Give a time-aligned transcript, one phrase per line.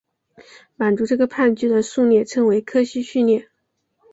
[0.77, 3.47] 满足这个判据的数列称为柯西序列。